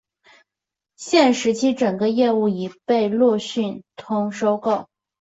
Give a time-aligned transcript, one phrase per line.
[0.95, 4.87] 现时整个业务已被路讯通收购。